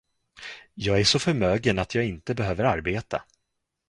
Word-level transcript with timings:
Jag 0.73 0.99
är 0.99 1.03
så 1.03 1.19
förmögen, 1.19 1.79
att 1.79 1.95
jag 1.95 2.05
inte 2.05 2.35
behöver 2.35 2.63
arbeta. 2.63 3.23